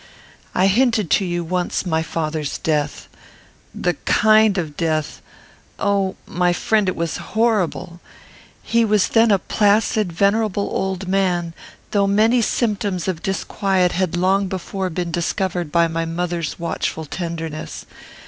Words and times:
I 0.55 0.65
hinted 0.65 1.11
to 1.11 1.25
you 1.25 1.43
once 1.43 1.85
my 1.85 2.01
father's 2.01 2.57
death. 2.57 3.07
The 3.75 3.93
kind 4.05 4.57
of 4.57 4.75
death 4.75 5.21
oh! 5.77 6.15
my 6.25 6.53
friend! 6.53 6.89
It 6.89 6.95
was 6.95 7.17
horrible. 7.17 8.01
He 8.63 8.83
was 8.83 9.09
then 9.09 9.29
a 9.29 9.37
placid, 9.37 10.11
venerable 10.11 10.67
old 10.71 11.07
man; 11.07 11.53
though 11.91 12.07
many 12.07 12.41
symptoms 12.41 13.07
of 13.07 13.21
disquiet 13.21 13.91
had 13.91 14.17
long 14.17 14.47
before 14.47 14.89
been 14.89 15.11
discovered 15.11 15.71
by 15.71 15.87
my 15.87 16.05
mother's 16.05 16.57
watchful 16.57 17.05
tenderness. 17.05 17.85